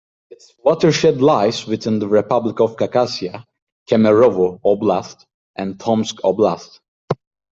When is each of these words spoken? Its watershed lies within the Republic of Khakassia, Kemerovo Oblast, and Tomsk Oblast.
Its 0.31 0.51
watershed 0.63 1.21
lies 1.21 1.67
within 1.67 1.99
the 1.99 2.07
Republic 2.07 2.59
of 2.59 2.75
Khakassia, 2.75 3.45
Kemerovo 3.87 4.59
Oblast, 4.61 5.27
and 5.55 5.79
Tomsk 5.79 6.15
Oblast. 6.23 6.79